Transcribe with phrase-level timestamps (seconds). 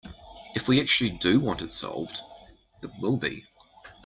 [0.55, 2.21] If we actually do want it solved,
[2.81, 3.45] it will be.